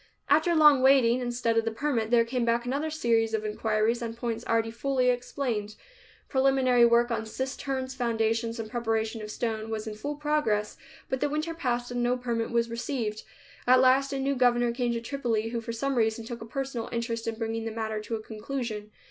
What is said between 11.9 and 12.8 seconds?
and no permit was